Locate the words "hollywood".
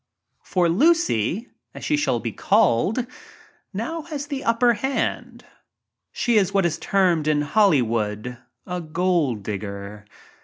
7.41-8.39